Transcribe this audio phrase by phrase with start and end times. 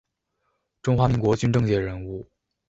[0.81, 2.27] 中华民国军政界人物。